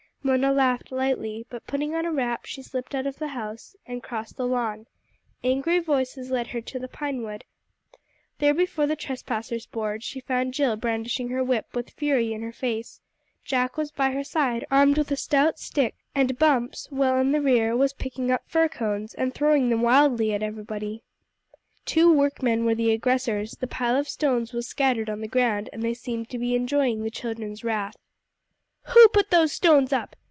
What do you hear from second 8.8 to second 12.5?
the trespassers' board she found Jill brandishing her whip with fury in